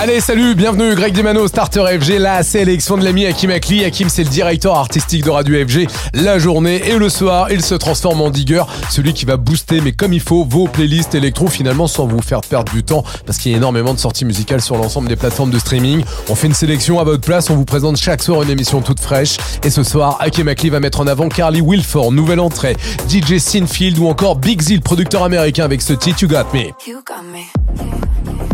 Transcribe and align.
Allez, 0.00 0.20
salut, 0.20 0.54
bienvenue, 0.54 0.94
Greg 0.94 1.12
Dimano, 1.12 1.48
Starter 1.48 1.84
FG, 1.98 2.20
la 2.20 2.44
sélection 2.44 2.96
de 2.96 3.02
l'ami 3.02 3.26
Hakim 3.26 3.50
Akli. 3.50 3.84
Hakim, 3.84 4.08
c'est 4.08 4.22
le 4.22 4.28
directeur 4.28 4.76
artistique 4.76 5.24
de 5.24 5.30
Radio 5.30 5.66
FG. 5.66 5.88
La 6.14 6.38
journée 6.38 6.88
et 6.88 6.96
le 6.96 7.08
soir, 7.08 7.50
il 7.50 7.64
se 7.64 7.74
transforme 7.74 8.20
en 8.20 8.30
digger, 8.30 8.62
celui 8.90 9.12
qui 9.12 9.24
va 9.24 9.36
booster, 9.36 9.80
mais 9.80 9.90
comme 9.90 10.12
il 10.12 10.20
faut, 10.20 10.44
vos 10.44 10.68
playlists 10.68 11.16
électro, 11.16 11.48
finalement, 11.48 11.88
sans 11.88 12.06
vous 12.06 12.22
faire 12.22 12.42
perdre 12.42 12.72
du 12.72 12.84
temps, 12.84 13.02
parce 13.26 13.38
qu'il 13.38 13.50
y 13.50 13.54
a 13.54 13.58
énormément 13.58 13.92
de 13.92 13.98
sorties 13.98 14.24
musicales 14.24 14.60
sur 14.60 14.76
l'ensemble 14.76 15.08
des 15.08 15.16
plateformes 15.16 15.50
de 15.50 15.58
streaming. 15.58 16.04
On 16.28 16.36
fait 16.36 16.46
une 16.46 16.54
sélection 16.54 17.00
à 17.00 17.04
votre 17.04 17.22
place, 17.22 17.50
on 17.50 17.56
vous 17.56 17.64
présente 17.64 17.96
chaque 17.96 18.22
soir 18.22 18.44
une 18.44 18.50
émission 18.50 18.80
toute 18.82 19.00
fraîche. 19.00 19.36
Et 19.64 19.70
ce 19.70 19.82
soir, 19.82 20.16
Hakim 20.20 20.46
Akli 20.46 20.70
va 20.70 20.78
mettre 20.78 21.00
en 21.00 21.08
avant 21.08 21.28
Carly 21.28 21.60
Wilford, 21.60 22.12
nouvelle 22.12 22.38
entrée, 22.38 22.76
DJ 23.08 23.38
Sinfield 23.38 23.98
ou 23.98 24.06
encore 24.06 24.36
Big 24.36 24.62
Z, 24.62 24.78
producteur 24.78 25.24
américain 25.24 25.64
avec 25.64 25.82
ce 25.82 25.92
titre 25.92 26.22
You 26.22 26.28
Got 26.28 26.54
Me. 26.54 26.68
You 26.86 27.02
got 27.04 27.24
me. 27.32 28.47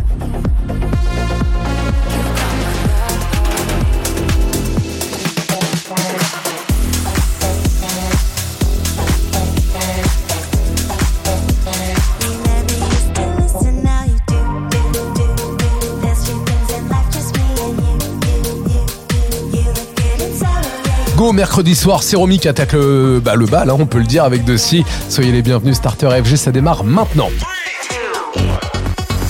Go 21.25 21.33
mercredi 21.33 21.75
soir, 21.75 22.03
c'est 22.03 22.17
Romy 22.17 22.39
qui 22.39 22.49
attaque 22.49 22.75
le, 22.75 23.19
bah, 23.19 23.35
le 23.35 23.47
bal, 23.47 23.71
hein, 23.71 23.77
on 23.79 23.87
peut 23.87 23.97
le 23.97 24.05
dire 24.05 24.25
avec 24.25 24.45
Dossi. 24.45 24.85
Soyez 25.09 25.33
les 25.33 25.41
bienvenus, 25.41 25.75
Starter 25.75 26.11
FG, 26.23 26.37
ça 26.37 26.53
démarre 26.53 26.85
maintenant. 26.85 27.31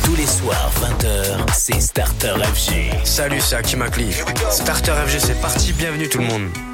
Tous 0.02 0.16
les 0.16 0.26
soirs, 0.26 0.72
20h, 0.82 1.52
c'est 1.52 1.80
Starter 1.80 2.34
FG. 2.52 2.90
Salut, 3.04 3.40
c'est 3.40 3.54
Hakim 3.54 3.82
Akli. 3.82 4.06
Starter 4.50 4.90
FG, 5.06 5.18
c'est 5.20 5.40
parti. 5.40 5.72
Bienvenue 5.72 6.08
tout 6.08 6.18
le 6.18 6.24
monde. 6.24 6.73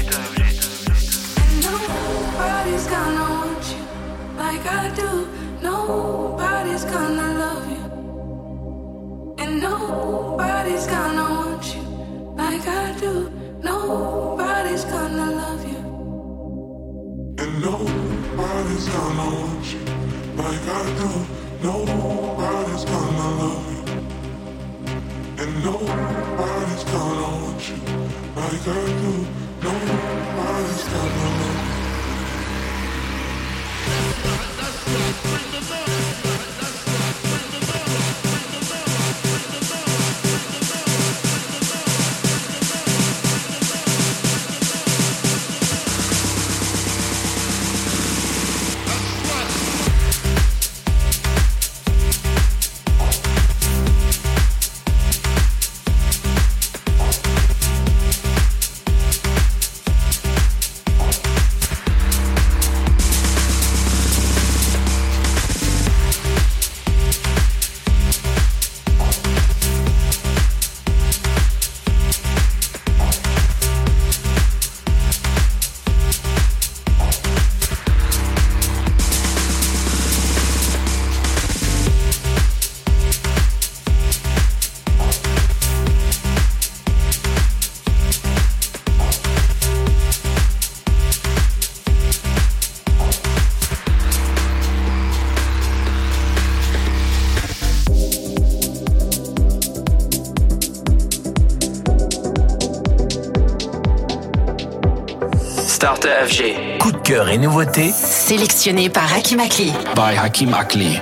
FG. 106.27 106.77
Coup 106.79 106.91
de 106.91 106.97
cœur 106.97 107.29
et 107.29 107.37
nouveautés 107.39 107.91
Sélectionné 107.91 108.89
par 108.89 109.11
Hakim 109.11 109.39
Akli. 109.39 109.73
By 109.95 110.15
Hakim 110.21 110.53
Akli. 110.53 111.01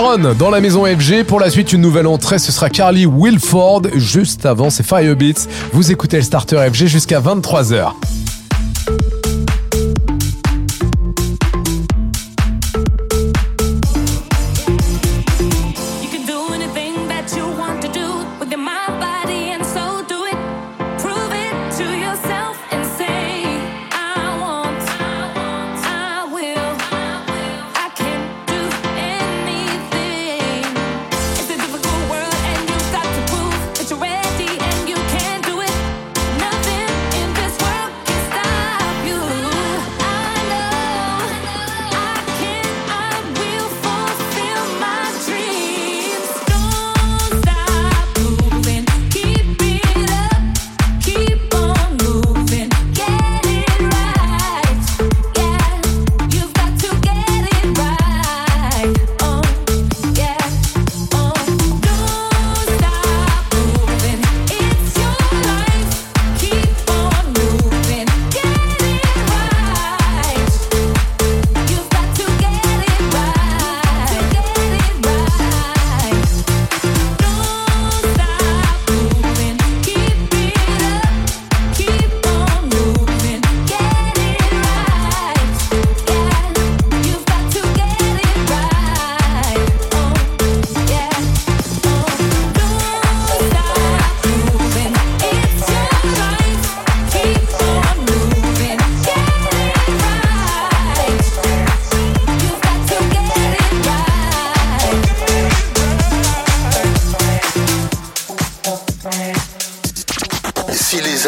Dans 0.00 0.48
la 0.48 0.62
maison 0.62 0.86
FG. 0.86 1.24
Pour 1.24 1.40
la 1.40 1.50
suite, 1.50 1.74
une 1.74 1.82
nouvelle 1.82 2.06
entrée, 2.06 2.38
ce 2.38 2.50
sera 2.52 2.70
Carly 2.70 3.04
Wilford. 3.04 3.82
Juste 3.96 4.46
avant, 4.46 4.70
c'est 4.70 4.82
Firebeats. 4.82 5.46
Vous 5.74 5.92
écoutez 5.92 6.16
le 6.16 6.22
starter 6.22 6.56
FG 6.72 6.86
jusqu'à 6.86 7.20
23h. 7.20 7.92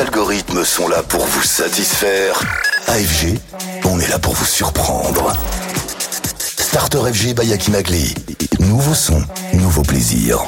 algorithmes 0.02 0.64
sont 0.64 0.88
là 0.88 1.00
pour 1.04 1.24
vous 1.24 1.42
satisfaire. 1.42 2.40
AFG, 2.88 3.38
on 3.84 4.00
est 4.00 4.08
là 4.08 4.18
pour 4.18 4.34
vous 4.34 4.44
surprendre. 4.44 5.32
Starter 6.58 6.98
FG 7.12 7.34
by 7.34 7.70
Magli. 7.70 8.12
Nouveau 8.58 8.94
son, 8.94 9.22
nouveau 9.54 9.82
plaisir. 9.82 10.44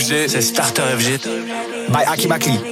C'est 0.00 0.40
Starter 0.40 0.82
FG. 0.98 1.20
By 1.90 2.04
Aki 2.06 2.28
Makli. 2.28 2.71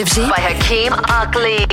FG 0.00 0.30
by 0.30 0.40
Hakeem 0.40 0.94
Ugly. 1.10 1.69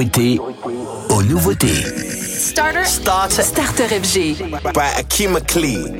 priorité 0.00 0.40
aux 1.10 1.22
nouveautés. 1.22 1.68
Starter. 1.68 2.84
Starter. 2.84 3.42
Starter 3.42 3.84
FG. 4.00 4.50
By 4.72 4.88
Akim 4.98 5.32
McLean. 5.32 5.99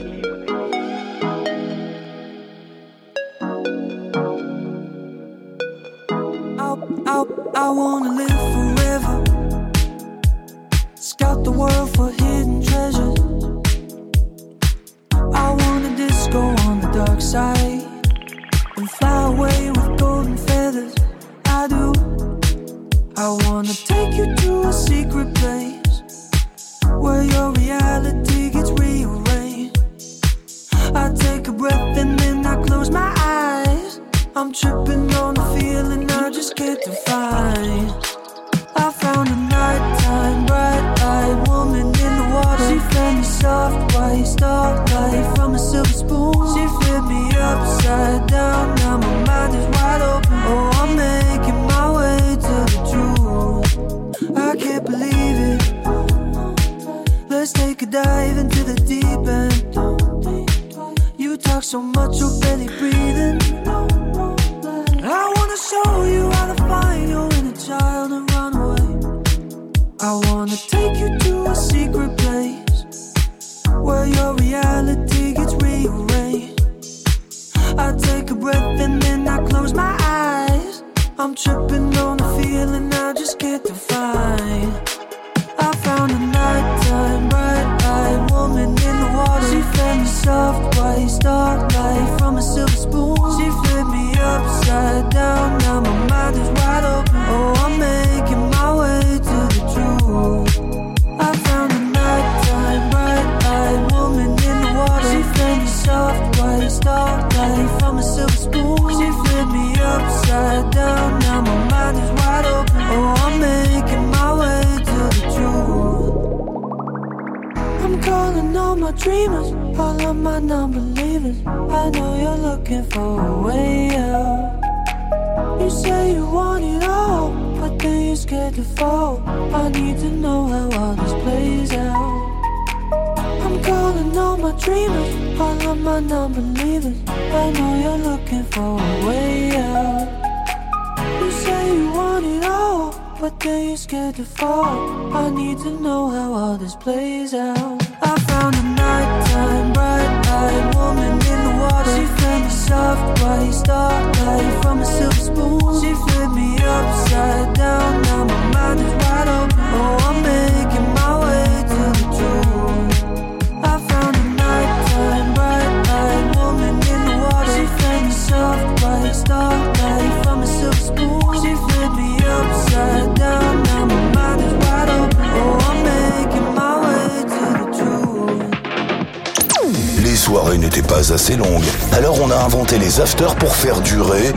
pour 183.28 183.54
faire 183.54 183.80
durer 183.83 184.33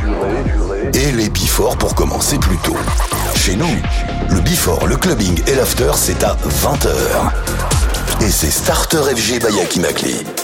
et 0.93 1.12
les 1.13 1.30
before 1.30 1.78
pour 1.78 1.96
commencer 1.96 2.38
plus 2.38 2.58
tôt. 2.58 2.76
Chez 3.34 3.56
nous, 3.56 3.74
le 4.30 4.41
before, 4.41 4.88
le 4.88 4.98
clubbing 4.98 5.41
et 5.48 5.56
l'after, 5.56 5.91
c'est 5.96 6.22
à 6.24 6.36
20h. 6.50 6.89
Et 8.22 8.30
c'est 8.30 8.52
Starter 8.52 9.04
FG 9.15 9.39
by 9.39 9.62
Akimakli. 9.62 10.42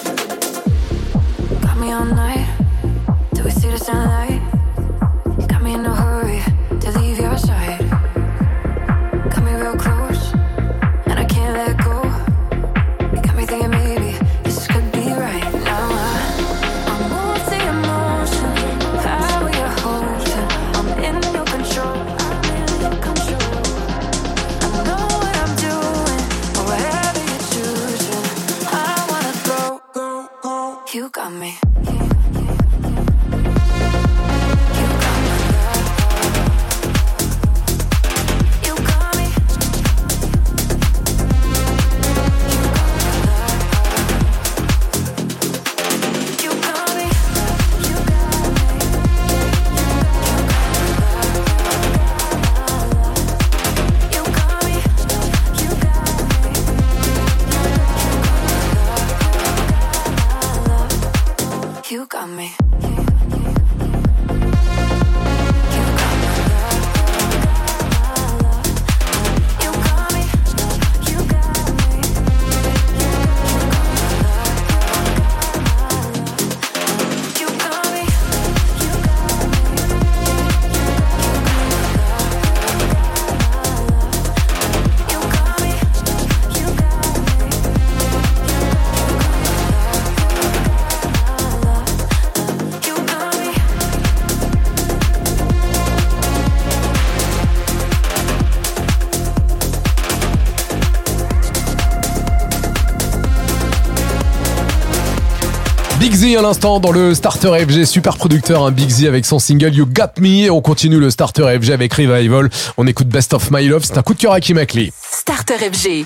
dans 106.58 106.92
le 106.92 107.14
Starter 107.14 107.52
FG, 107.60 107.86
super 107.86 108.18
producteur, 108.18 108.64
hein, 108.64 108.70
un 108.70 108.72
Big 108.72 108.90
Z 108.90 109.06
avec 109.06 109.26
son 109.26 109.38
single 109.38 109.72
You 109.72 109.86
Got 109.86 110.20
Me. 110.20 110.46
Et 110.46 110.50
on 110.50 110.62
continue 110.62 111.00
le 111.00 111.12
Starter 111.12 111.44
FG 111.62 111.70
avec 111.70 111.94
Revival. 111.94 112.50
On 112.78 112.88
écoute 112.88 113.08
Best 113.08 113.36
of 113.36 113.52
My 113.52 113.68
Love, 113.68 113.84
c'est 113.86 113.98
un 113.98 114.02
coup 114.02 114.16
de 114.16 114.20
cœur 114.20 114.34
à 114.34 114.40
Kim 114.40 114.58
Starter 115.00 115.54
FG. 115.72 116.06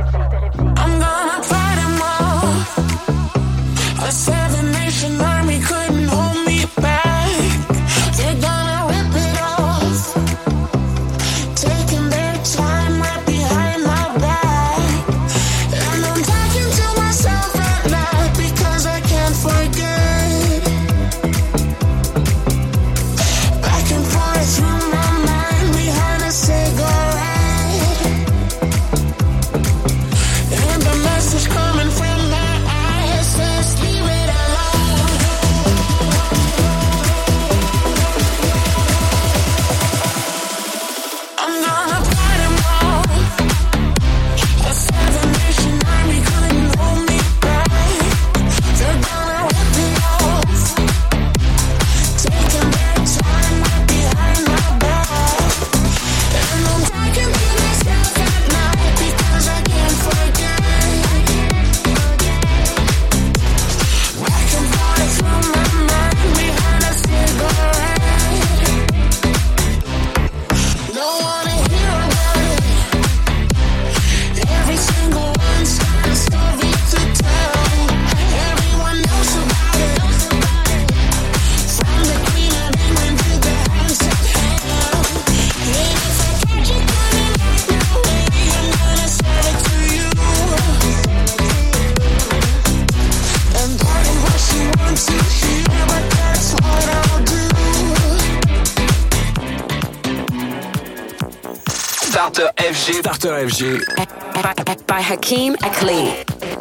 Hakim 105.11 105.55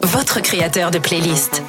Votre 0.03 0.41
créateur 0.41 0.91
de 0.91 0.99
playlist. 0.99 1.60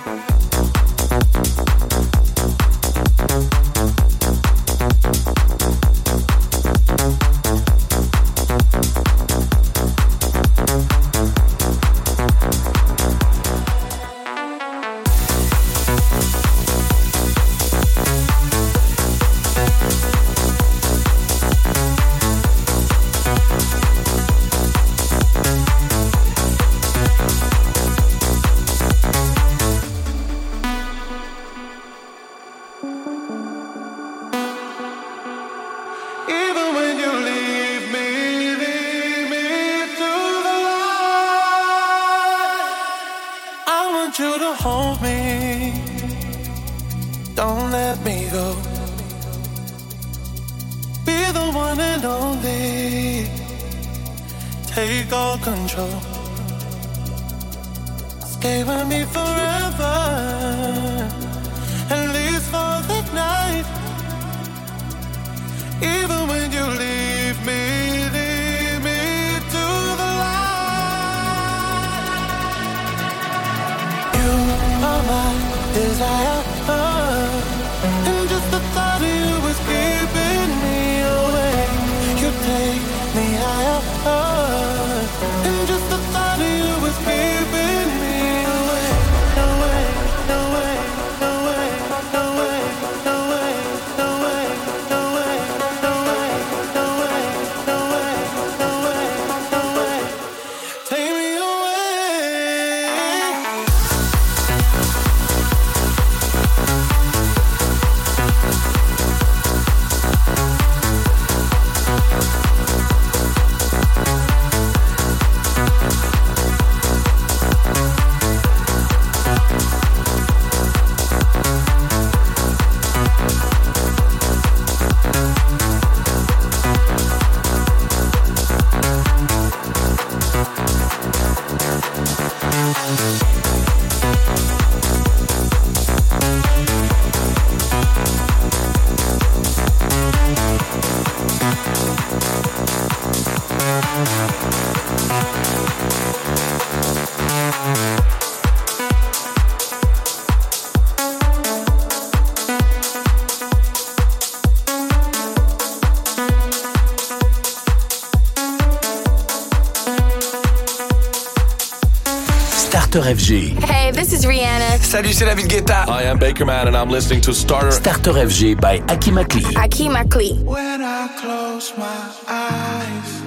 FG. 163.12 163.60
Hey, 163.64 163.92
this 163.92 164.14
is 164.14 164.26
Rihanna. 164.26 164.80
Salut, 164.80 165.14
c'est 165.14 165.26
David 165.26 165.48
Guetta. 165.50 165.86
I 165.90 166.04
am 166.04 166.18
Baker 166.18 166.46
Man 166.46 166.68
and 166.68 166.78
I'm 166.78 166.90
listening 166.90 167.20
to 167.22 167.34
Starter. 167.34 167.72
Starter 167.72 168.14
FG 168.14 168.56
by 168.56 168.80
Aki 168.88 169.12
Makli. 169.12 169.44
Aki 169.58 169.90
Makli. 169.90 170.42
When 170.44 170.82
I 170.82 171.10
close 171.20 171.74
my 171.78 172.10
eyes, 172.30 173.22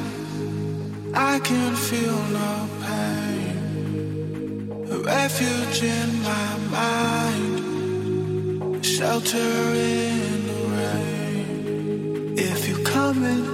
I 1.14 1.38
can 1.40 1.74
feel 1.76 2.16
no 2.32 2.66
pain. 2.80 3.58
A 4.90 4.96
refuge 5.00 5.82
in 5.82 6.22
my 6.22 6.56
mind, 6.72 7.62
shelter 8.82 9.36
in 9.36 10.46
the 10.46 10.54
rain. 10.78 12.34
If 12.38 12.66
you 12.68 12.82
come 12.84 13.22
in 13.22 13.53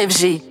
FG. 0.00 0.49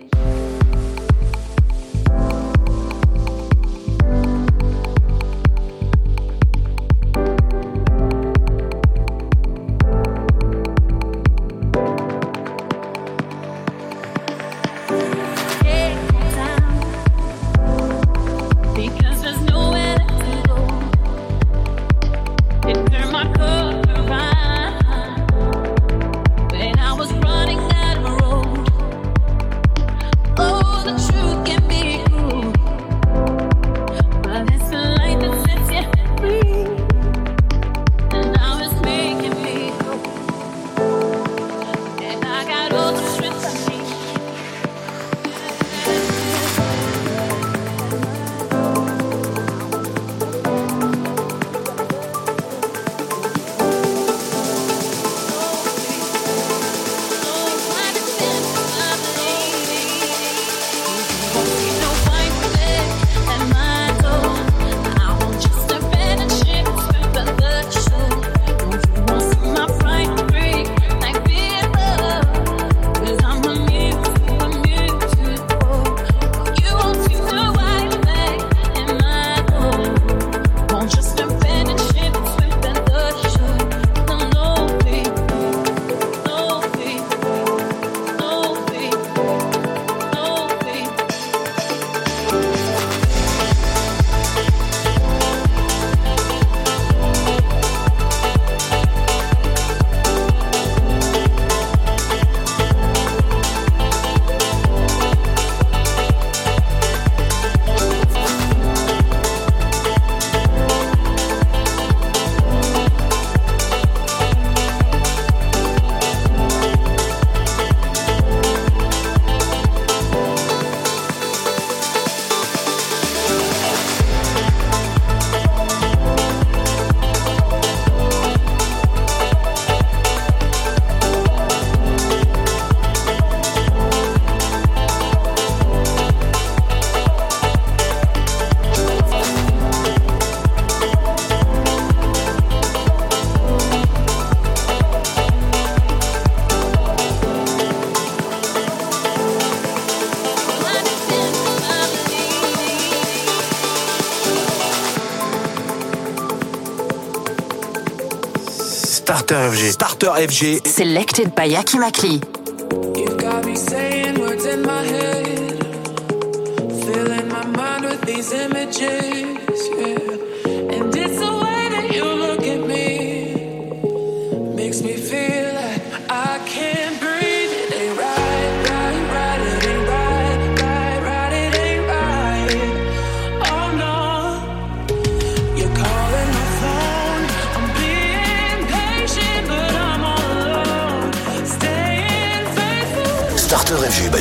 Dr 159.99 160.27
FG. 160.27 160.65
Selected 160.65 161.35
by 161.35 161.49
Yaki 161.49 161.77
Makli. 161.77 162.38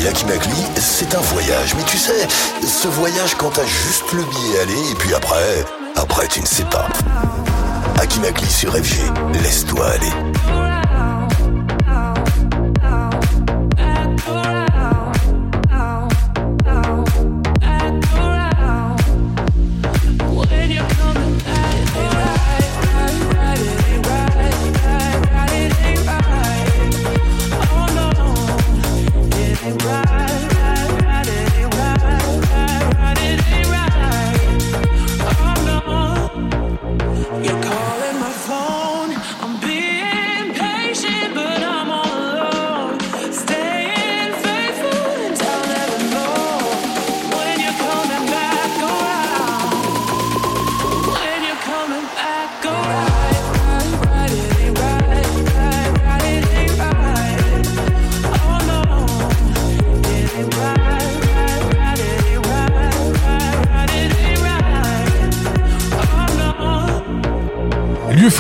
Yakimakli, 0.09 0.57
c'est 0.81 1.15
un 1.15 1.21
voyage. 1.21 1.75
Mais 1.77 1.83
tu 1.83 1.99
sais, 1.99 2.27
ce 2.67 2.89
voyage 2.89 3.35
quand 3.35 3.51
t'as 3.51 3.67
juste 3.67 4.11
le 4.15 4.23
billet 4.23 4.61
aller 4.61 4.91
et 4.91 4.95
puis 4.95 5.13
après, 5.15 5.67
après 5.97 6.27
tu 6.29 6.41
ne 6.41 6.47
sais 6.47 6.65
pas. 6.65 6.89
Akimakli 8.01 8.49
sur 8.49 8.73
FG, 8.73 9.03
laisse-toi 9.43 9.87
aller. 9.87 10.88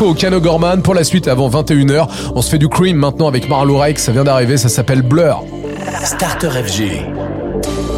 Au 0.00 0.14
Cano 0.14 0.40
Gorman 0.40 0.80
pour 0.80 0.94
la 0.94 1.02
suite 1.02 1.26
avant 1.26 1.48
21h. 1.50 2.06
On 2.34 2.40
se 2.40 2.50
fait 2.50 2.58
du 2.58 2.68
cream 2.68 2.96
maintenant 2.96 3.26
avec 3.26 3.48
Marlo 3.48 3.78
Reich, 3.78 3.98
ça 3.98 4.12
vient 4.12 4.22
d'arriver, 4.22 4.56
ça 4.56 4.68
s'appelle 4.68 5.02
Blur. 5.02 5.42
Starter 6.04 6.50
FG. 6.50 7.97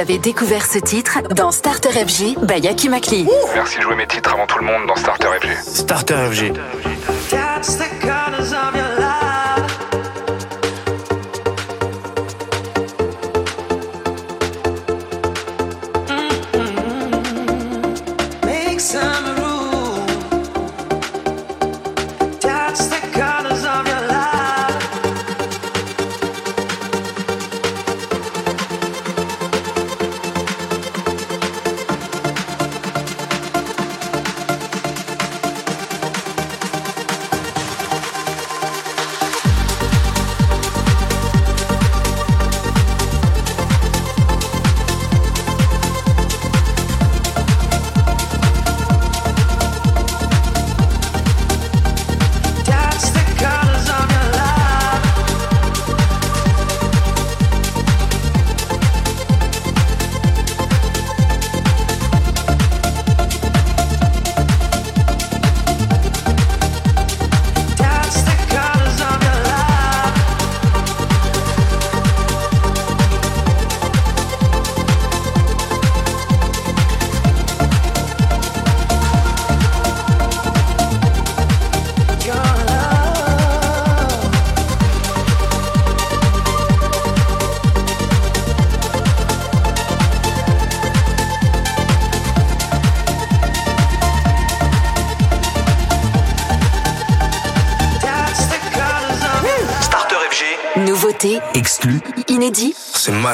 avez 0.00 0.18
découvert 0.18 0.64
ce 0.64 0.78
titre 0.78 1.18
dans 1.34 1.52
Starter 1.52 1.90
FG 1.90 2.38
by 2.42 2.58
Yaki 2.60 2.88
Makli. 2.88 3.28
Merci 3.54 3.76
de 3.76 3.82
jouer 3.82 3.96
mes 3.96 4.06
titres 4.06 4.32
avant 4.32 4.46
tout 4.46 4.58
le 4.58 4.64
monde 4.64 4.86
dans 4.88 4.96
Starter 4.96 5.26
FG. 5.42 5.48
Starter 5.62 6.16
FG. 6.32 6.52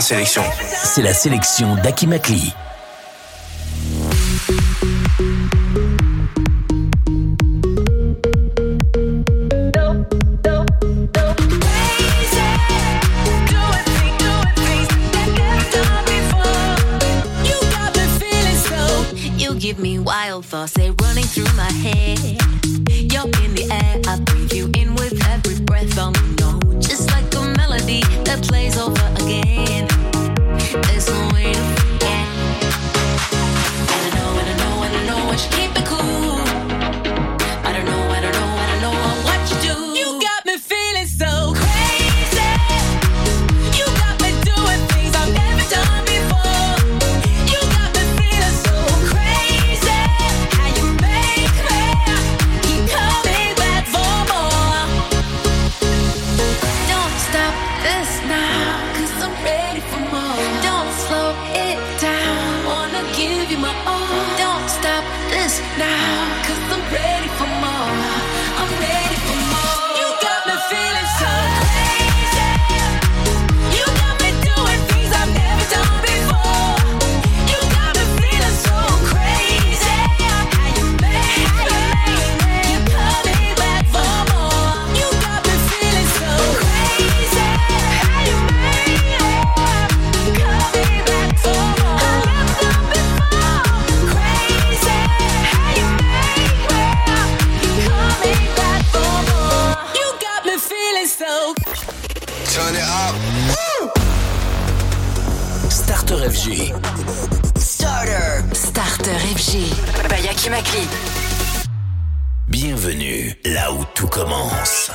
C'est 0.00 1.02
la 1.02 1.14
sélection 1.14 1.74
d'Aki 1.76 2.06
Makli. 2.06 2.54
Bayaki 110.08 110.50
Bienvenue 112.48 113.34
là 113.44 113.72
où 113.72 113.84
tout 113.94 114.06
commence. 114.06 114.90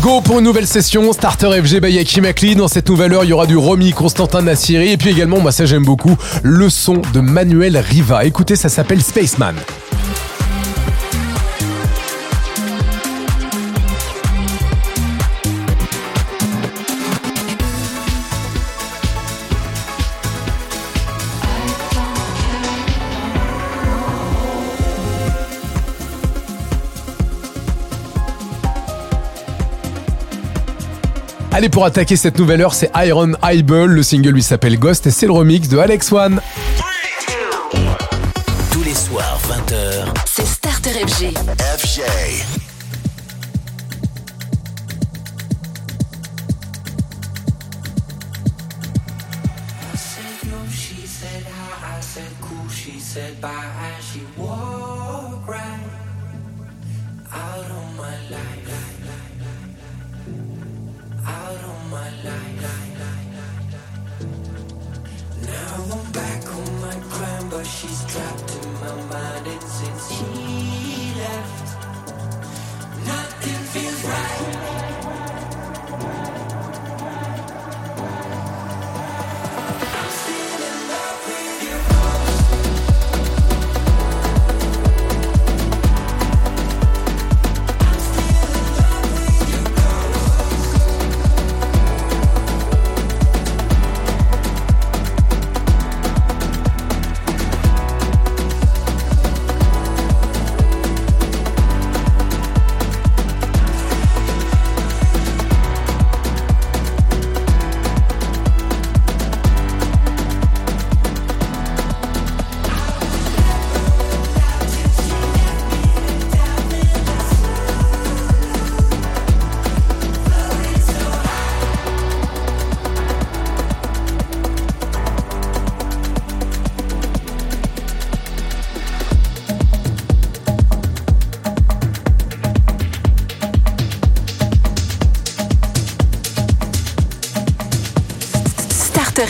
Go 0.00 0.20
pour 0.20 0.38
une 0.38 0.44
nouvelle 0.44 0.66
session, 0.66 1.12
Starter 1.12 1.62
FG 1.62 1.80
Bayaki 1.80 2.20
Makli. 2.20 2.56
Dans 2.56 2.66
cette 2.66 2.88
nouvelle 2.88 3.12
heure, 3.12 3.24
il 3.24 3.30
y 3.30 3.32
aura 3.32 3.46
du 3.46 3.56
Romy, 3.56 3.92
Constantin 3.92 4.42
Nassiri 4.42 4.92
et 4.92 4.96
puis 4.96 5.10
également, 5.10 5.38
moi 5.38 5.52
ça 5.52 5.66
j'aime 5.66 5.84
beaucoup, 5.84 6.16
le 6.42 6.68
son 6.70 7.02
de 7.12 7.20
Manuel 7.20 7.76
Riva. 7.78 8.24
Écoutez, 8.24 8.56
ça 8.56 8.68
s'appelle 8.68 9.02
Spaceman. 9.02 9.54
Allez, 31.54 31.68
pour 31.68 31.84
attaquer 31.84 32.16
cette 32.16 32.38
nouvelle 32.38 32.62
heure, 32.62 32.72
c'est 32.72 32.90
Iron 32.96 33.32
Eyeball. 33.42 33.90
Le 33.90 34.02
single 34.02 34.30
lui 34.30 34.42
s'appelle 34.42 34.78
Ghost 34.78 35.06
et 35.06 35.10
c'est 35.10 35.26
le 35.26 35.32
remix 35.32 35.68
de 35.68 35.76
Alex 35.76 36.10
One. 36.10 36.40
Tous 38.72 38.82
les 38.82 38.94
soirs, 38.94 39.38
20h, 39.48 40.14
c'est 40.24 40.46
Starter 40.46 40.92
FG. 40.92 41.34
FG. 41.76 42.02
she's 67.82 68.04
trapped. 68.04 68.31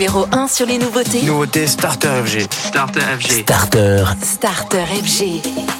numéro 0.00 0.26
1 0.32 0.48
sur 0.48 0.64
les 0.64 0.78
nouveautés. 0.78 1.20
Nouveauté 1.24 1.66
Starter 1.66 2.08
FG. 2.24 2.46
Starter 2.50 3.00
FG. 3.00 3.42
Starter. 3.42 4.04
Starter 4.22 4.86
FG. 4.86 5.79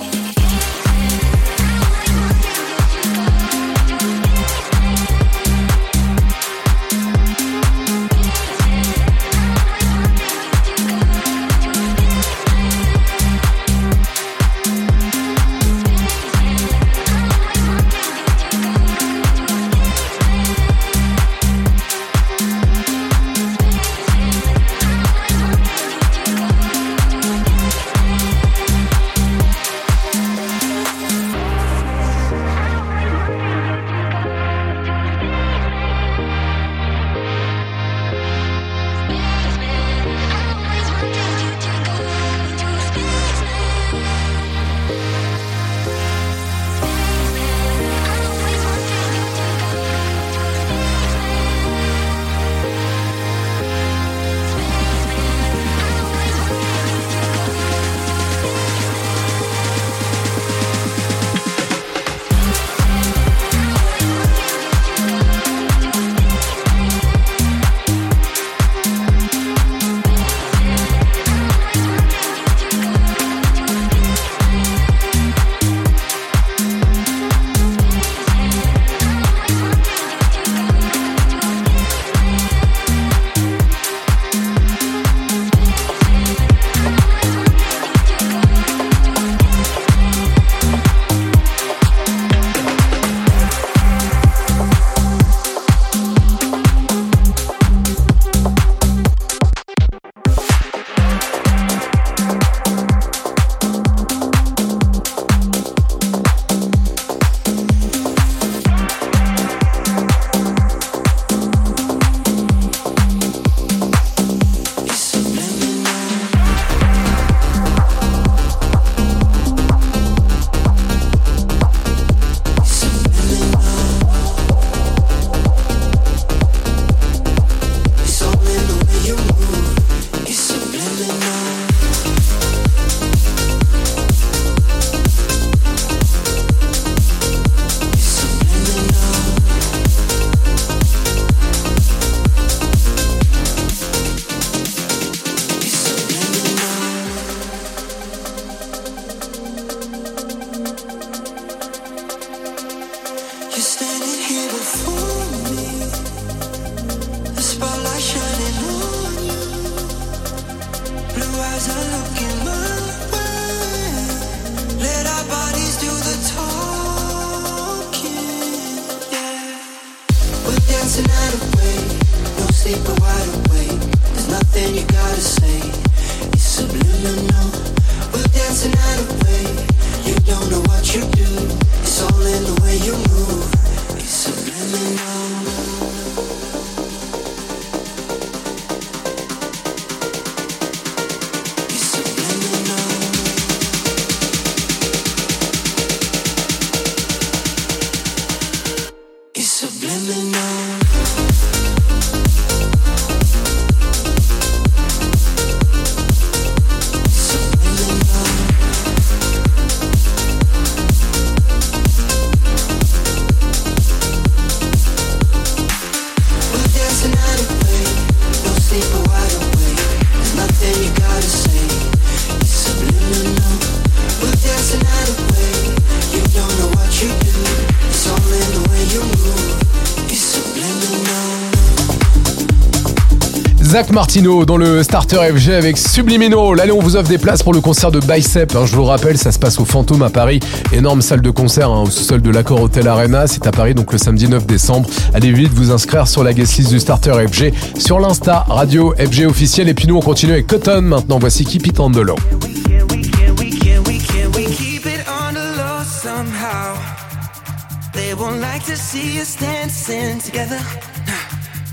Zach 233.80 233.92
Martino 233.92 234.44
dans 234.44 234.58
le 234.58 234.82
Starter 234.82 235.16
FG 235.34 235.52
avec 235.52 235.78
Subliminal. 235.78 236.60
Allez, 236.60 236.70
on 236.70 236.80
vous 236.80 236.96
offre 236.96 237.08
des 237.08 237.16
places 237.16 237.42
pour 237.42 237.54
le 237.54 237.62
concert 237.62 237.90
de 237.90 237.98
Bicep. 237.98 238.54
hein. 238.54 238.66
je 238.66 238.76
vous 238.76 238.82
le 238.82 238.88
rappelle, 238.88 239.16
ça 239.16 239.32
se 239.32 239.38
passe 239.38 239.58
au 239.58 239.64
Fantôme 239.64 240.02
à 240.02 240.10
Paris. 240.10 240.38
Énorme 240.70 241.00
salle 241.00 241.22
de 241.22 241.30
concert 241.30 241.70
hein, 241.70 241.84
au 241.84 241.90
sous-sol 241.90 242.20
de 242.20 242.28
l'Accord 242.28 242.60
Hotel 242.60 242.86
Arena. 242.88 243.26
C'est 243.26 243.46
à 243.46 243.52
Paris, 243.52 243.72
donc 243.72 243.90
le 243.90 243.96
samedi 243.96 244.28
9 244.28 244.44
décembre. 244.44 244.86
Allez 245.14 245.32
vite 245.32 245.52
vous 245.54 245.70
inscrire 245.70 246.06
sur 246.08 246.22
la 246.22 246.34
guest 246.34 246.58
list 246.58 246.68
du 246.68 246.78
Starter 246.78 247.26
FG 247.26 247.54
sur 247.78 248.00
l'Insta 248.00 248.44
Radio 248.50 248.92
FG 248.98 249.24
officiel. 249.24 249.66
Et 249.70 249.72
puis 249.72 249.86
nous, 249.86 249.96
on 249.96 250.02
continue 250.02 250.32
avec 250.32 250.46
Cotton 250.46 250.82
maintenant. 250.82 251.18
Voici 251.18 251.46
Keep 251.46 251.68
It 251.68 251.80
On 251.80 251.90
The 251.90 252.00
Low. 252.00 252.16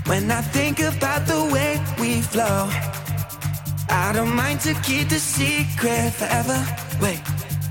When 0.08 0.30
I 0.30 0.40
think 0.40 0.80
about 0.80 1.26
the 1.26 1.44
way 1.52 1.78
we 2.00 2.22
flow, 2.22 2.70
I 3.90 4.10
don't 4.14 4.34
mind 4.34 4.60
to 4.60 4.72
keep 4.82 5.10
the 5.10 5.20
secret 5.20 6.14
forever. 6.14 6.58
Wait, 6.98 7.20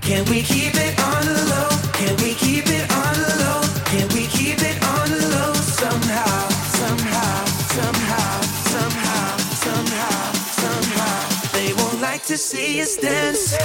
can 0.01 0.23
we 0.29 0.43
keep 0.43 0.75
it 0.75 0.93
on 0.99 1.25
the 1.25 1.39
low? 1.49 1.69
Can 1.93 2.15
we 2.17 2.35
keep 2.35 2.65
it 2.67 2.85
on 2.91 3.13
the 3.25 3.33
low? 3.43 3.61
Can 3.85 4.07
we 4.09 4.27
keep 4.27 4.59
it 4.61 4.77
on 4.85 5.09
the 5.09 5.27
low 5.33 5.53
somehow? 5.81 6.49
Somehow, 6.77 7.45
somehow, 7.77 8.41
somehow, 8.73 9.37
somehow, 9.65 10.31
somehow. 10.61 11.51
They 11.57 11.73
won't 11.73 12.01
like 12.01 12.23
to 12.25 12.37
see 12.37 12.79
us 12.81 12.97
dance. 12.97 13.57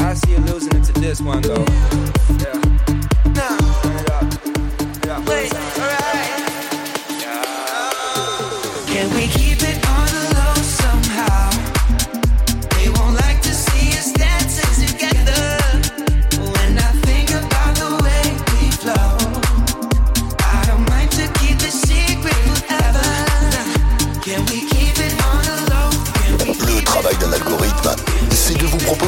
I 0.00 0.14
see 0.14 0.32
you 0.32 0.38
losing 0.38 0.81
this 1.02 1.20
one 1.20 1.42
though. 1.42 1.64
Yeah. 2.38 2.62
Wait, 5.26 5.52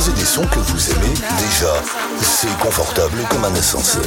proposer 0.04 0.20
des 0.20 0.26
sons 0.26 0.46
que 0.46 0.58
vous 0.58 0.90
aimez 0.90 1.14
déjà. 1.14 1.72
C'est 2.20 2.58
confortable 2.58 3.18
comme 3.30 3.44
un 3.44 3.54
ascenseur. 3.54 4.04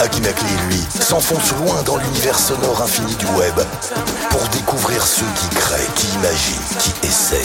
Akimakli, 0.00 0.46
lui, 0.68 0.80
s'enfonce 1.00 1.52
loin 1.52 1.82
dans 1.82 1.96
l'univers 1.96 2.38
sonore 2.38 2.82
infini 2.82 3.14
du 3.16 3.26
web 3.36 3.54
pour 4.30 4.48
découvrir 4.48 5.06
ceux 5.06 5.26
qui 5.36 5.48
créent, 5.56 5.88
qui 5.96 6.06
imaginent, 6.14 6.78
qui 6.78 7.06
essayent. 7.06 7.40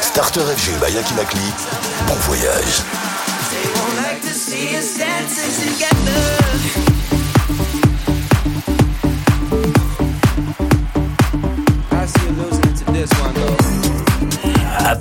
Starter 0.00 0.40
FG 0.40 0.78
by 0.80 0.96
Akimakli, 0.96 1.52
bon 2.06 2.14
voyage. 2.20 2.82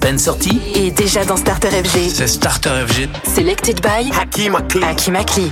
Peine 0.07 0.17
sorti 0.17 0.61
Et 0.73 0.89
déjà 0.89 1.25
dans 1.25 1.35
Starter 1.35 1.67
FG. 1.67 2.09
C'est 2.13 2.27
Starter 2.27 2.69
FG. 2.87 3.09
Selected 3.25 3.81
by 3.81 4.09
Hakim 4.17 4.55
Akli. 4.55 4.81
Hakim 4.81 5.17
Akli. 5.17 5.51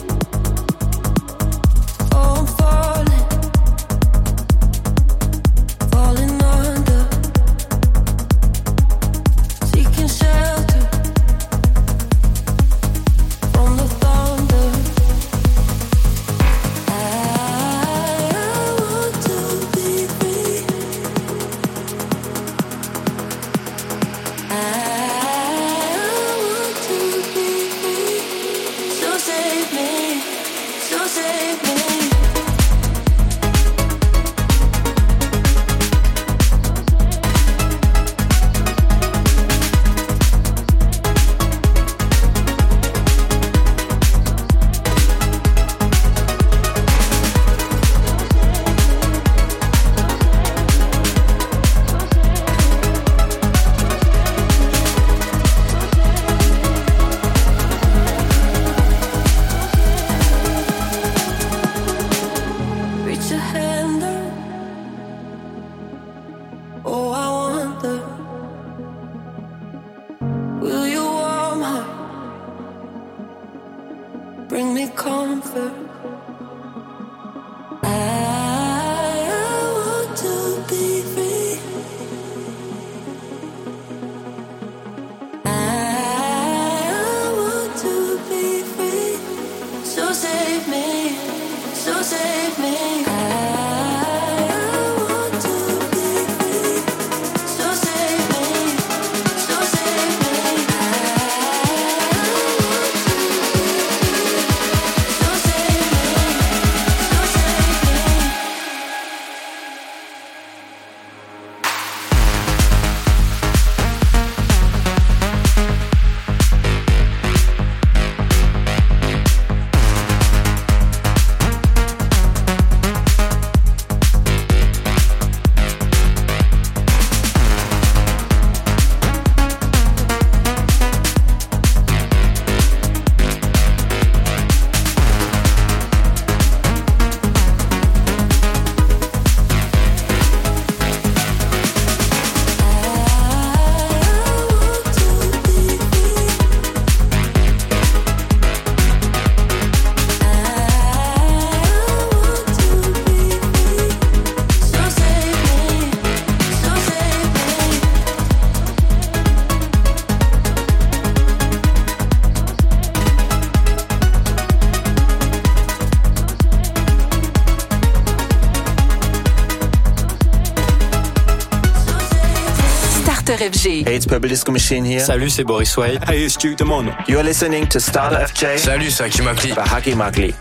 Starter 173.41 173.57
FG. 173.57 173.85
Hey, 173.87 173.95
it's 173.95 174.05
Purple 174.05 174.29
Disco 174.29 174.51
Machine 174.51 174.85
here? 174.85 174.99
Salut, 174.99 175.29
c'est 175.29 175.43
Boris 175.43 175.75
Way. 175.75 175.97
Hey, 176.05 176.25
it's 176.25 176.37
Duke 176.37 176.57
Demono. 176.57 176.93
You're 177.07 177.23
listening 177.23 177.67
to 177.69 177.79
Starter 177.79 178.17
FJ 178.27 178.59
Salut, 178.59 178.91
c'est 178.91 179.03
Hakim 179.05 179.25
Akli. 179.25 179.55
by 179.55 179.61
Hakim 179.63 179.99
Akli. 179.99 180.33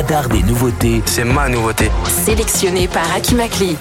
radar 0.00 0.28
des 0.28 0.42
nouveautés. 0.42 1.02
C'est 1.04 1.24
ma 1.24 1.48
nouveauté. 1.48 1.90
Sélectionnée 2.24 2.88
par 2.88 3.04
Akimakli. 3.14 3.76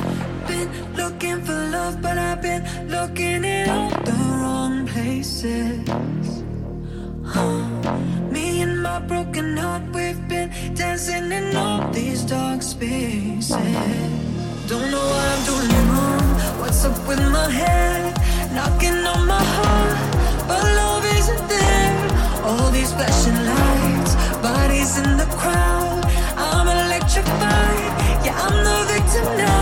to 29.11 29.23
know. 29.23 29.58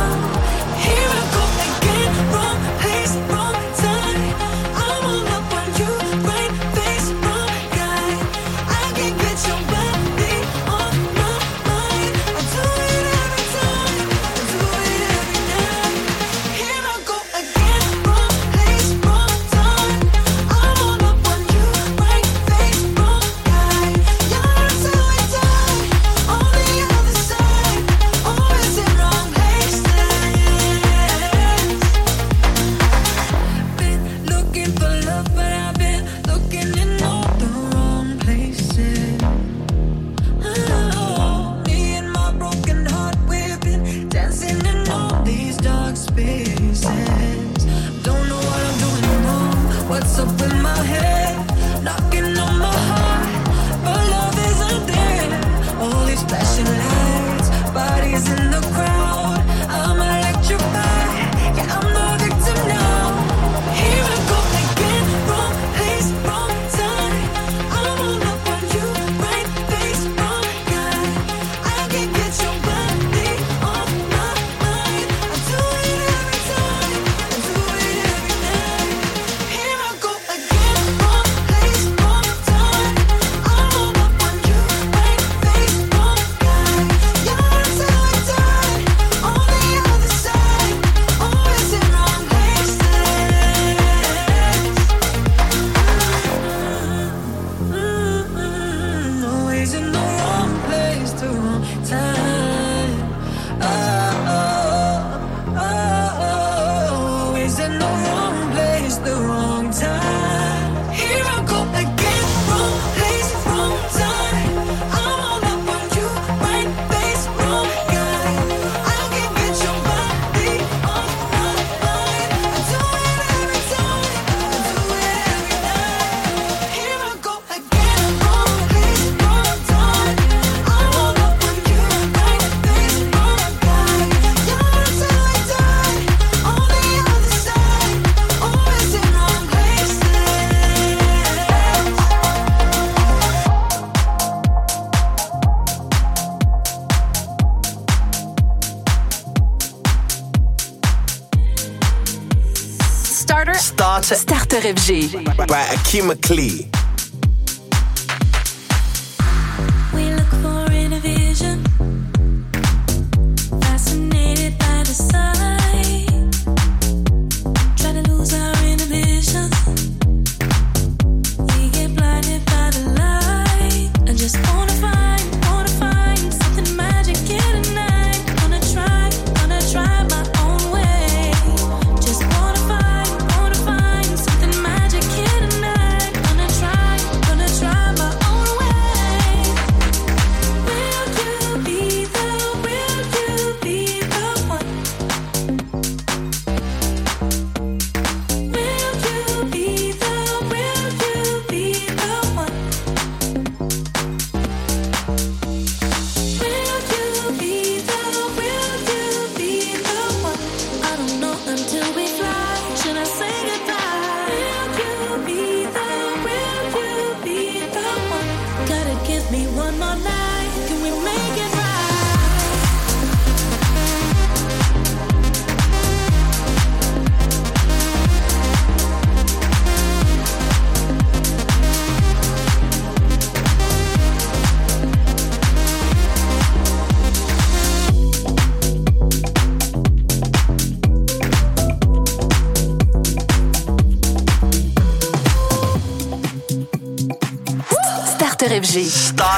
By 155.48 155.64
Akima 155.76 156.16
Klee. 156.16 156.77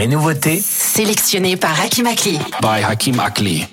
Et 0.00 0.06
nouveautés 0.06 0.60
Sélectionné 0.60 1.56
par 1.56 1.78
Hakim 1.80 2.06
Akli. 2.06 2.38
by 2.62 2.82
Hakim 2.82 3.20
Akli. 3.20 3.66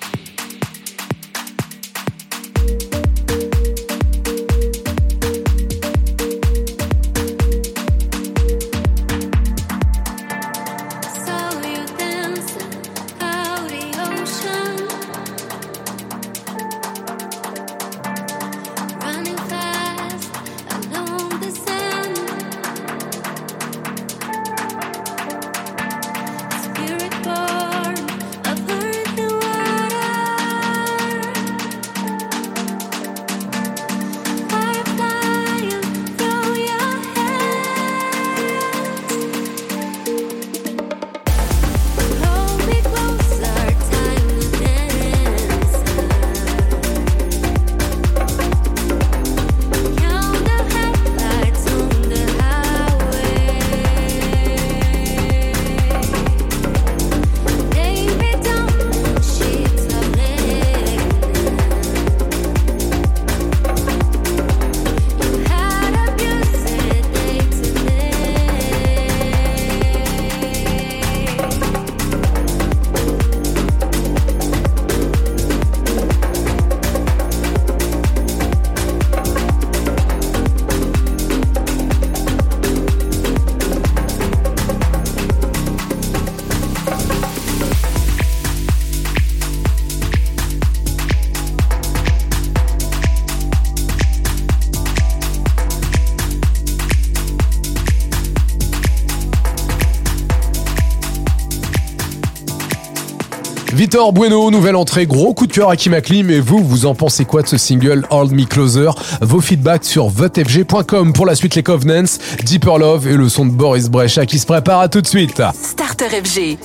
Victor 103.88 104.12
Bueno, 104.12 104.50
nouvelle 104.50 104.76
entrée, 104.76 105.06
gros 105.06 105.32
coup 105.32 105.46
de 105.46 105.52
cœur 105.54 105.70
à 105.70 105.76
Kim 105.76 105.94
Akli, 105.94 106.22
mais 106.22 106.40
vous, 106.40 106.62
vous 106.62 106.84
en 106.84 106.94
pensez 106.94 107.24
quoi 107.24 107.40
de 107.40 107.46
ce 107.46 107.56
single 107.56 108.04
Hold 108.10 108.32
Me 108.32 108.44
Closer? 108.44 108.90
Vos 109.22 109.40
feedbacks 109.40 109.86
sur 109.86 110.08
votefg.com 110.08 111.14
pour 111.14 111.24
la 111.24 111.34
suite 111.34 111.54
les 111.54 111.62
Covenants, 111.62 112.18
Deeper 112.44 112.76
Love 112.76 113.08
et 113.08 113.16
le 113.16 113.30
son 113.30 113.46
de 113.46 113.50
Boris 113.50 113.88
Brecha 113.88 114.26
qui 114.26 114.38
se 114.38 114.44
prépare 114.44 114.80
à 114.80 114.88
tout 114.90 115.00
de 115.00 115.06
suite. 115.06 115.42
Starter 115.54 116.10
FG. 116.22 116.58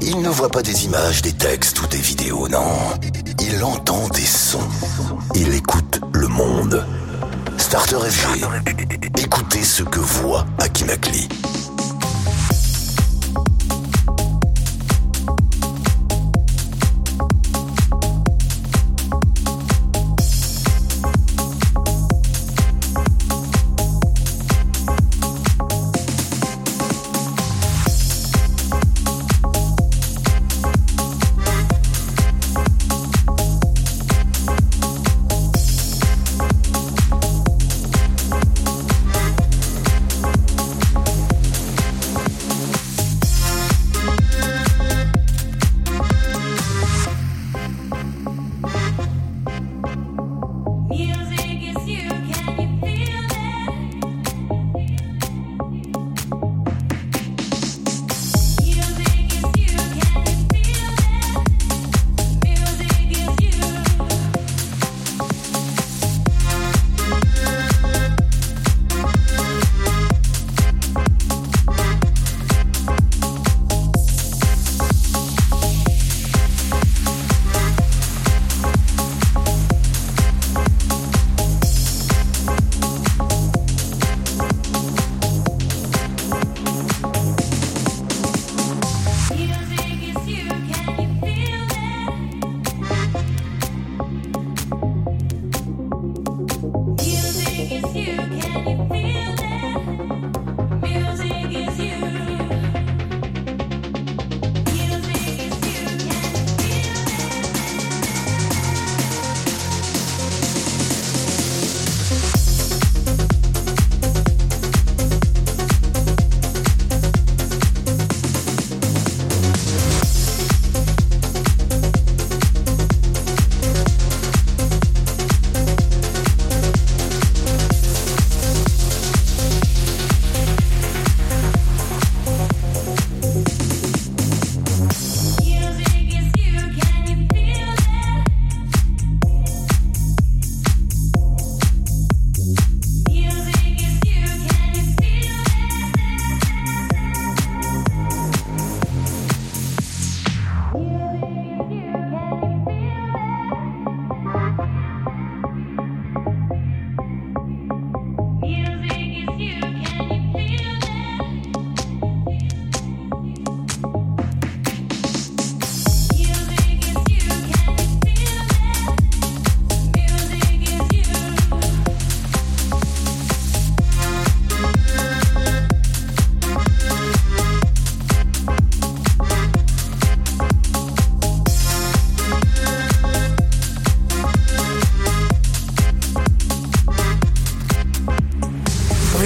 il 0.00 0.20
ne 0.20 0.28
voit 0.28 0.48
pas 0.48 0.62
des 0.62 0.84
images, 0.84 1.22
des 1.22 1.32
textes 1.32 1.80
ou 1.80 1.86
des 1.86 1.98
vidéos, 1.98 2.48
non. 2.48 2.72
Il 3.40 3.62
entend 3.62 4.08
des 4.08 4.26
sons. 4.26 4.58
Il 5.36 5.54
écoute 5.54 6.00
le 6.12 6.26
monde. 6.26 6.84
Starter 7.56 7.98
FG. 7.98 8.44
Écoutez 9.18 9.62
ce 9.62 9.84
que 9.84 10.00
voit 10.00 10.44
Akimakli. 10.58 11.28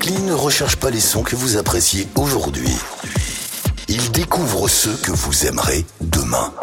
Akli 0.00 0.18
ne 0.22 0.32
recherche 0.32 0.76
pas 0.76 0.88
les 0.88 0.98
sons 0.98 1.22
que 1.22 1.36
vous 1.36 1.58
appréciez 1.58 2.08
aujourd'hui. 2.16 2.74
Il 3.86 4.10
découvre 4.12 4.66
ceux 4.66 4.96
que 4.96 5.10
vous 5.10 5.46
aimerez 5.46 5.84
demain. 6.00 6.54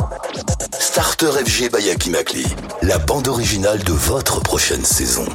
Starter 0.79 1.29
FG 1.45 1.69
by 1.71 2.47
la 2.81 2.97
bande 2.97 3.27
originale 3.27 3.83
de 3.83 3.93
votre 3.93 4.39
prochaine 4.39 4.83
saison. 4.83 5.25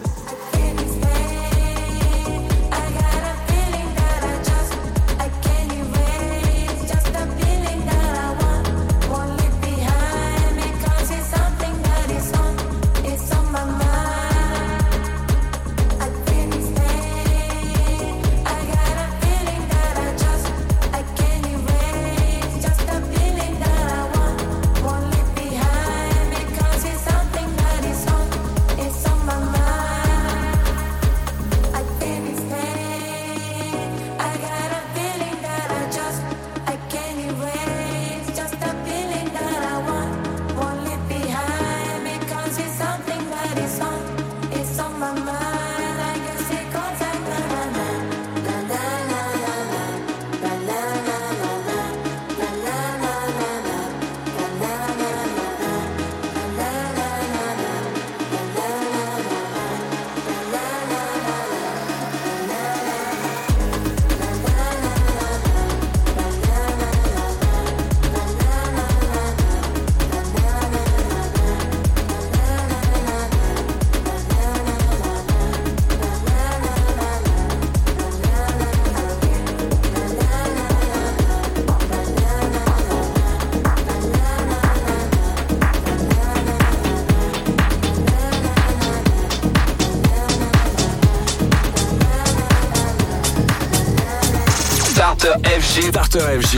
FG. 95.73 95.89
Starter 95.89 96.41
FG. 96.41 96.55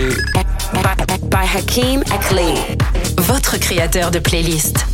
By 1.31 1.47
Hakim 1.47 2.03
Akli. 2.11 2.55
Votre 3.19 3.59
créateur 3.59 4.11
de 4.11 4.19
playlist. 4.19 4.94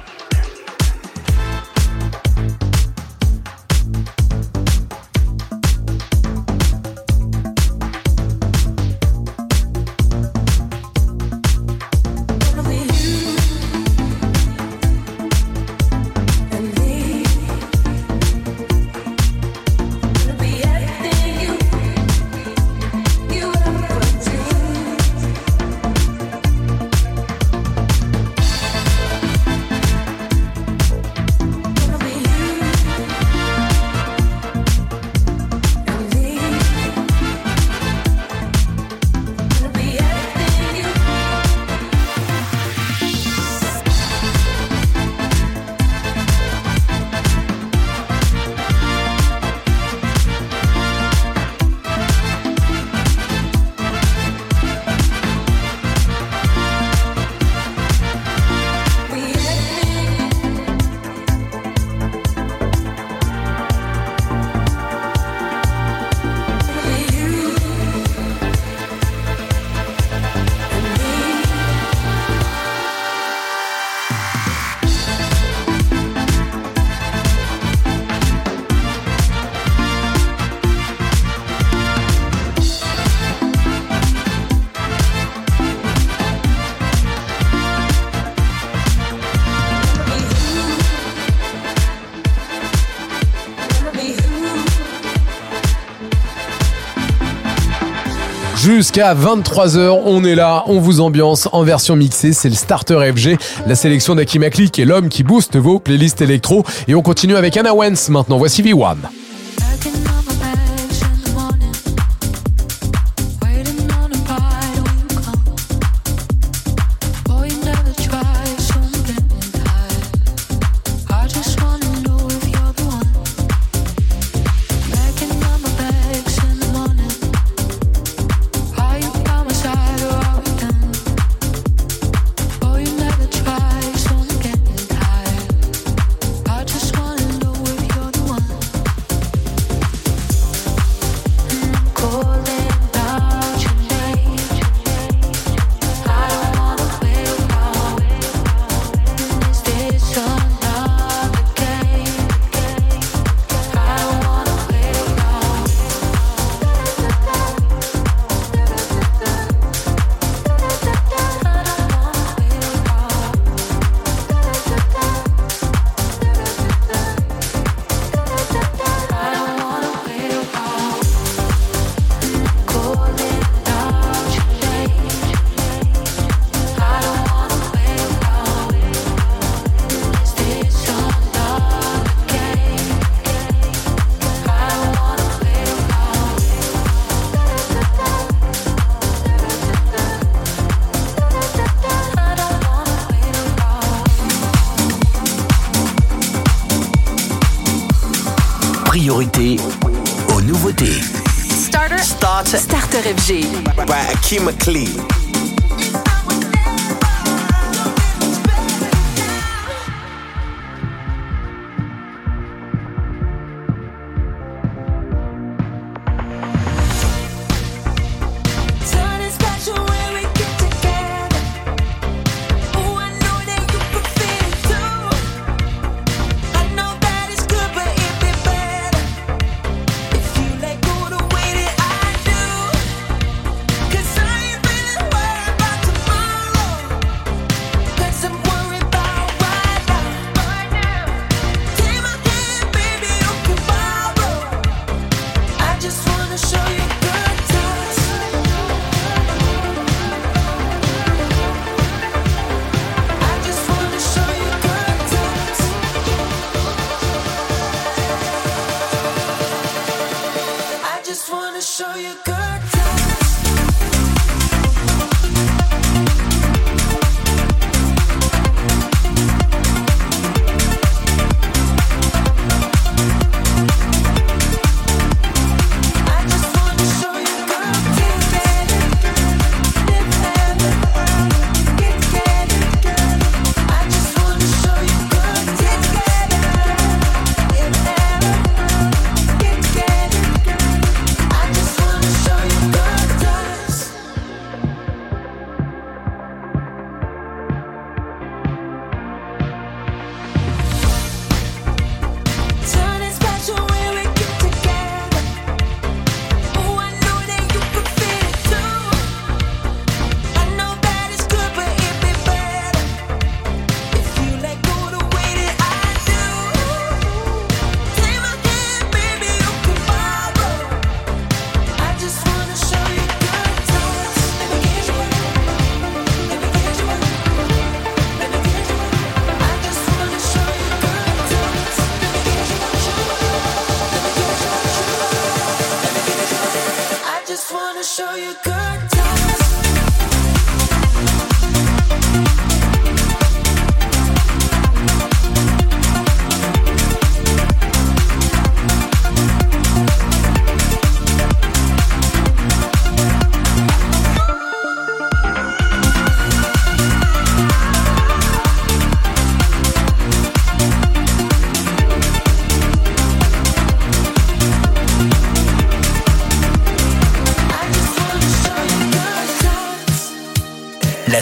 jusqu'à 98.91 99.13
23h. 99.13 100.01
On 100.05 100.23
est 100.25 100.35
là, 100.35 100.63
on 100.67 100.79
vous 100.79 100.99
ambiance 100.99 101.47
en 101.53 101.63
version 101.63 101.95
mixée. 101.95 102.33
C'est 102.33 102.49
le 102.49 102.55
Starter 102.55 102.99
FG, 103.15 103.37
la 103.65 103.75
sélection 103.75 104.15
d'Akimakli 104.15 104.69
qui 104.69 104.81
est 104.81 104.85
l'homme 104.85 105.07
qui 105.07 105.23
booste 105.23 105.55
vos 105.55 105.79
playlists 105.79 106.21
électro. 106.21 106.65
Et 106.89 106.95
on 106.95 107.01
continue 107.01 107.37
avec 107.37 107.55
Anna 107.55 107.73
Wentz 107.73 108.09
maintenant. 108.09 108.37
Voici 108.37 108.61
V1. 108.61 108.97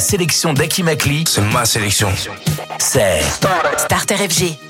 Sélection 0.09 0.53
d'Aki 0.53 0.81
Makli, 0.81 1.23
C'est 1.27 1.39
ma 1.39 1.65
sélection. 1.65 2.09
c'est 2.79 3.21
Starter 3.77 4.15
FG. 4.15 4.68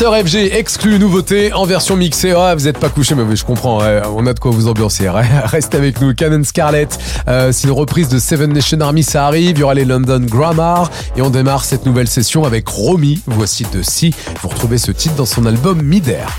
Starter 0.00 0.26
FG, 0.26 0.54
exclu 0.54 0.98
nouveauté 0.98 1.52
en 1.52 1.66
version 1.66 1.94
mixée. 1.94 2.32
Ah, 2.34 2.54
vous 2.54 2.64
n'êtes 2.64 2.78
pas 2.78 2.88
couché, 2.88 3.14
mais 3.14 3.36
je 3.36 3.44
comprends, 3.44 3.80
on 4.16 4.26
a 4.26 4.32
de 4.32 4.40
quoi 4.40 4.50
vous 4.50 4.66
ambiancer. 4.66 5.10
Restez 5.44 5.76
avec 5.76 6.00
nous, 6.00 6.14
Canon 6.14 6.42
Scarlett. 6.42 6.98
Euh, 7.28 7.52
c'est 7.52 7.68
une 7.68 7.74
reprise 7.74 8.08
de 8.08 8.18
Seven 8.18 8.50
Nation 8.50 8.80
Army, 8.80 9.02
ça 9.02 9.26
arrive. 9.26 9.58
Il 9.58 9.58
y 9.58 9.62
aura 9.62 9.74
les 9.74 9.84
London 9.84 10.20
Grammar. 10.20 10.90
Et 11.16 11.20
on 11.20 11.28
démarre 11.28 11.64
cette 11.64 11.84
nouvelle 11.84 12.08
session 12.08 12.44
avec 12.44 12.66
Romy. 12.66 13.20
Voici 13.26 13.66
de 13.74 13.82
Si. 13.82 14.14
Vous 14.40 14.48
retrouvez 14.48 14.78
ce 14.78 14.90
titre 14.90 15.16
dans 15.16 15.26
son 15.26 15.44
album 15.44 15.82
Midair. 15.82 16.34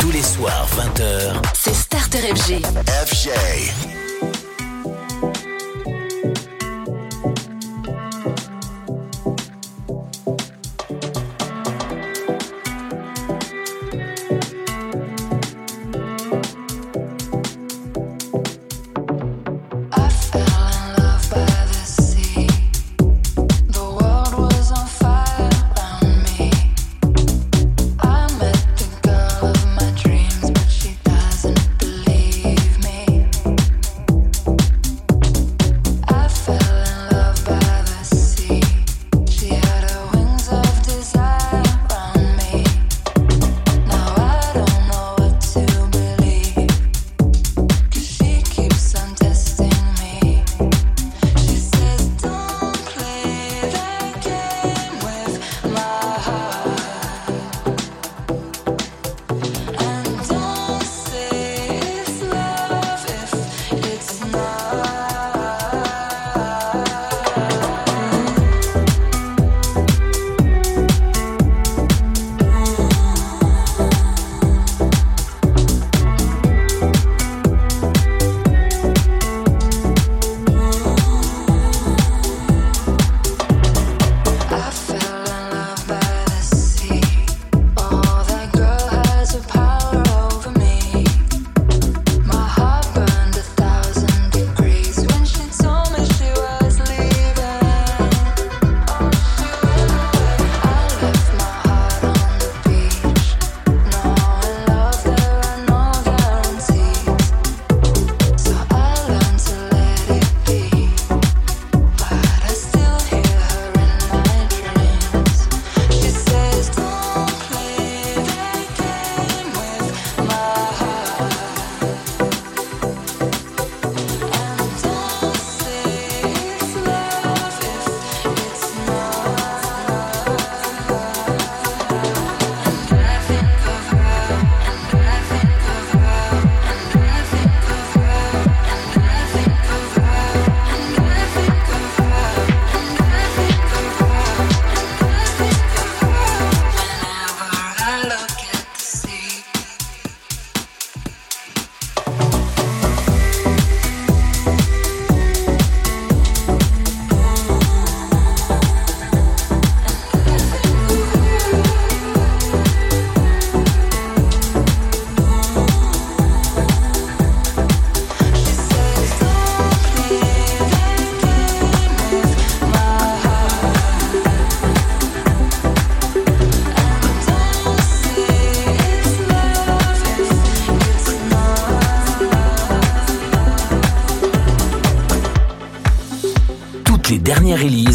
Tous 0.00 0.10
les 0.10 0.20
soirs, 0.20 0.66
20h. 0.76 1.32
C'est 1.54 1.74
Starter 1.74 2.18
FG. 2.18 2.60
FG. 3.06 3.30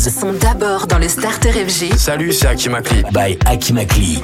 Sont 0.08 0.32
d'abord 0.32 0.88
dans 0.88 1.00
le 1.00 1.10
Starter 1.10 1.52
FG. 1.52 1.98
Salut, 1.98 2.32
c'est 2.32 2.48
Hakim 2.48 2.76
Akli. 2.76 3.04
by 3.12 3.38
Akimakli. 3.46 4.24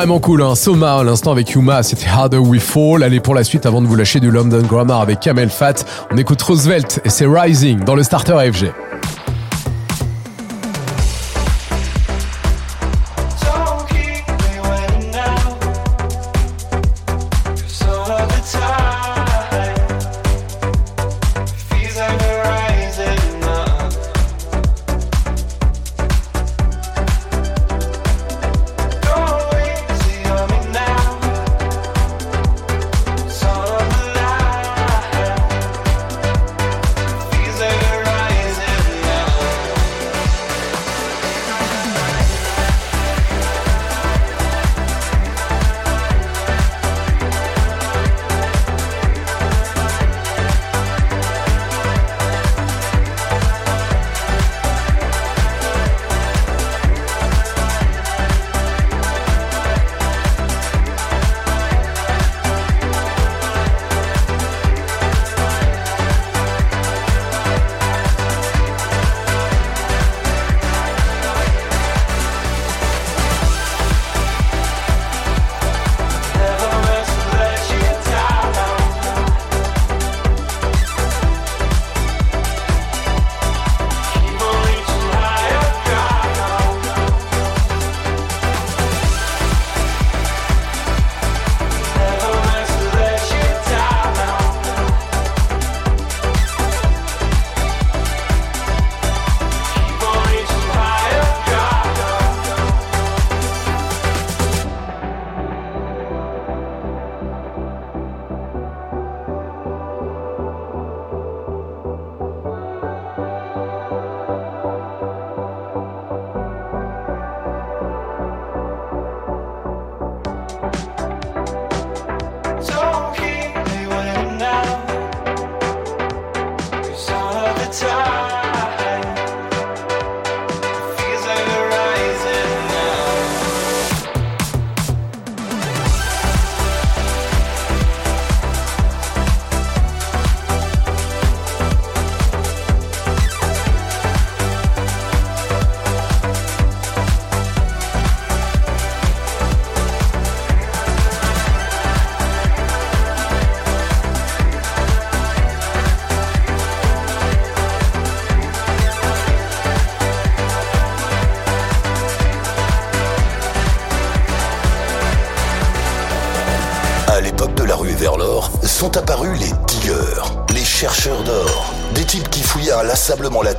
Carrément 0.00 0.18
cool, 0.18 0.40
hein. 0.40 0.54
Soma 0.54 0.94
à 0.94 1.04
l'instant 1.04 1.30
avec 1.30 1.50
Yuma, 1.50 1.82
c'était 1.82 2.08
Harder 2.08 2.38
We 2.38 2.58
Fall. 2.58 3.02
Allez 3.02 3.20
pour 3.20 3.34
la 3.34 3.44
suite 3.44 3.66
avant 3.66 3.82
de 3.82 3.86
vous 3.86 3.96
lâcher 3.96 4.18
du 4.18 4.30
London 4.30 4.62
Grammar 4.62 5.02
avec 5.02 5.20
Kamel 5.20 5.50
Fat. 5.50 5.84
On 6.10 6.16
écoute 6.16 6.40
Roosevelt 6.40 7.02
et 7.04 7.10
c'est 7.10 7.26
Rising 7.26 7.84
dans 7.84 7.94
le 7.94 8.02
starter 8.02 8.50
FG. 8.50 8.72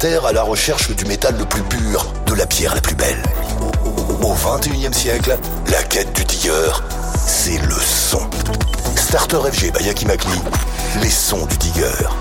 À 0.04 0.34
la 0.34 0.42
recherche 0.42 0.90
du 0.96 1.06
métal 1.06 1.36
le 1.38 1.46
plus 1.46 1.62
pur, 1.62 2.12
de 2.26 2.34
la 2.34 2.48
pierre 2.48 2.74
la 2.74 2.82
plus 2.82 2.96
belle. 2.96 3.22
Au 4.24 4.34
21e 4.34 4.92
siècle, 4.92 5.38
la 5.68 5.84
quête 5.84 6.12
du 6.14 6.26
digger, 6.26 6.72
c'est 7.28 7.60
le 7.60 7.76
son. 7.76 8.28
Starter 8.96 9.38
FG 9.52 9.72
by 9.72 9.84
Yaki 9.84 10.08
les 11.04 11.10
sons 11.10 11.46
du 11.46 11.58
digger. 11.58 12.21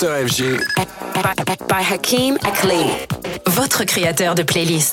By 0.00 1.82
Hakim. 1.82 2.38
Votre 3.46 3.84
créateur 3.84 4.34
de 4.34 4.42
playlist. 4.42 4.89